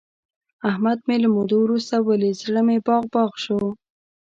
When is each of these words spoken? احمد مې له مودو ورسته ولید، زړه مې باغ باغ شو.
احمد 0.69 0.99
مې 1.07 1.15
له 1.23 1.27
مودو 1.35 1.57
ورسته 1.63 1.95
ولید، 1.99 2.35
زړه 2.43 2.61
مې 2.67 2.77
باغ 2.87 3.03
باغ 3.13 3.31
شو. 3.43 3.59